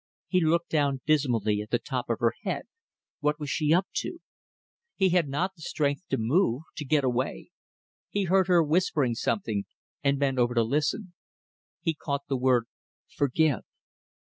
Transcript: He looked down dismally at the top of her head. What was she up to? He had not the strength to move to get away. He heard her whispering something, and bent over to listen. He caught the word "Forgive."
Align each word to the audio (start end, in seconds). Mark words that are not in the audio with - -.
He 0.27 0.41
looked 0.41 0.69
down 0.71 1.01
dismally 1.05 1.61
at 1.61 1.69
the 1.69 1.77
top 1.77 2.09
of 2.09 2.17
her 2.21 2.33
head. 2.41 2.63
What 3.19 3.39
was 3.39 3.51
she 3.51 3.71
up 3.71 3.85
to? 3.97 4.17
He 4.95 5.09
had 5.09 5.29
not 5.29 5.53
the 5.53 5.61
strength 5.61 6.01
to 6.09 6.17
move 6.17 6.63
to 6.77 6.83
get 6.85 7.03
away. 7.03 7.51
He 8.09 8.23
heard 8.23 8.47
her 8.47 8.63
whispering 8.63 9.13
something, 9.13 9.65
and 10.03 10.17
bent 10.17 10.39
over 10.39 10.55
to 10.55 10.63
listen. 10.63 11.13
He 11.81 11.93
caught 11.93 12.23
the 12.27 12.35
word 12.35 12.65
"Forgive." 13.15 13.59